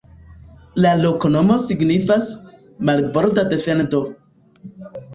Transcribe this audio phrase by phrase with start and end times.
[0.85, 2.31] La loknomo signifas:
[2.91, 4.05] "Marborda defendo".